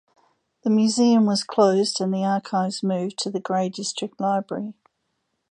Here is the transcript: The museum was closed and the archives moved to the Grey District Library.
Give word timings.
The 0.63 0.71
museum 0.71 1.27
was 1.27 1.43
closed 1.43 2.01
and 2.01 2.11
the 2.11 2.23
archives 2.25 2.81
moved 2.81 3.19
to 3.19 3.29
the 3.29 3.39
Grey 3.39 3.69
District 3.69 4.19
Library. 4.19 4.73